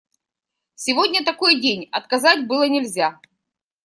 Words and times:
Сегодня 0.73 1.23
такой 1.23 1.61
день– 1.61 1.87
отказать 1.91 2.47
было 2.47 2.67
нельзя. 2.67 3.19